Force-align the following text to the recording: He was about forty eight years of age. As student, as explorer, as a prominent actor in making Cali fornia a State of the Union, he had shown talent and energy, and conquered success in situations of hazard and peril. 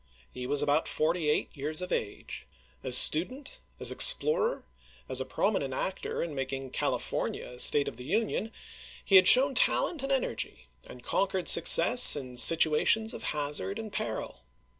He 0.33 0.47
was 0.47 0.63
about 0.63 0.87
forty 0.87 1.29
eight 1.29 1.55
years 1.55 1.79
of 1.79 1.91
age. 1.91 2.47
As 2.83 2.97
student, 2.97 3.59
as 3.79 3.91
explorer, 3.91 4.63
as 5.07 5.21
a 5.21 5.25
prominent 5.25 5.75
actor 5.75 6.23
in 6.23 6.33
making 6.33 6.71
Cali 6.71 6.97
fornia 6.97 7.51
a 7.53 7.59
State 7.59 7.87
of 7.87 7.97
the 7.97 8.03
Union, 8.03 8.51
he 9.05 9.17
had 9.17 9.27
shown 9.27 9.53
talent 9.53 10.01
and 10.01 10.11
energy, 10.11 10.69
and 10.87 11.03
conquered 11.03 11.47
success 11.47 12.15
in 12.15 12.35
situations 12.35 13.13
of 13.13 13.21
hazard 13.29 13.77
and 13.77 13.93
peril. 13.93 14.39